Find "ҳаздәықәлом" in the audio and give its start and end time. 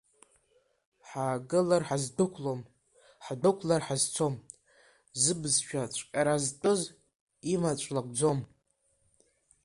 1.87-2.61